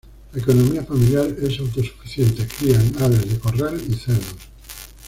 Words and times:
La 0.33 0.39
economía 0.41 0.81
familiar 0.83 1.27
es 1.27 1.59
auto-suficiente, 1.59 2.47
crían 2.57 2.91
aves 3.01 3.29
de 3.29 3.37
corral 3.37 3.79
y 3.87 3.93
cerdos. 3.93 4.35